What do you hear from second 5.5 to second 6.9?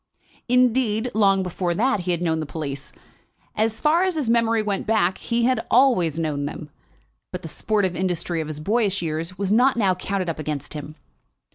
always known them.